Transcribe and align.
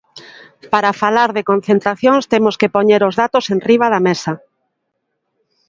Para 0.73 0.97
falar 1.01 1.29
de 1.37 1.47
concentracións 1.51 2.23
temos 2.33 2.55
que 2.59 2.71
poñer 2.75 3.01
os 3.09 3.17
datos 3.21 3.45
enriba 3.55 3.87
da 3.93 4.01
mesa. 4.07 4.33